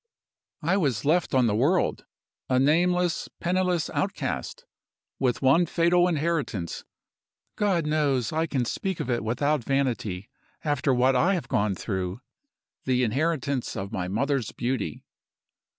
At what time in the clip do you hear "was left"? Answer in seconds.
0.77-1.35